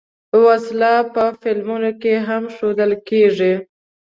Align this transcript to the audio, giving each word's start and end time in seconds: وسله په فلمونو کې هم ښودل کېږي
وسله 0.45 0.91
په 1.13 1.23
فلمونو 1.41 1.91
کې 2.01 2.13
هم 2.27 2.43
ښودل 2.55 2.91
کېږي 3.09 3.53